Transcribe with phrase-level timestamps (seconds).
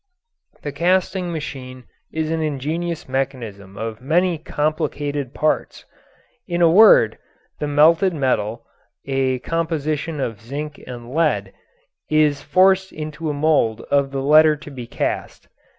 [0.63, 5.85] The casting machine is an ingenious mechanism of many complicated parts.
[6.47, 7.19] In a word,
[7.59, 8.65] the melted metal
[9.05, 11.53] (a composition of zinc and lead)
[12.09, 15.47] is forced into a mold of the letter to be cast.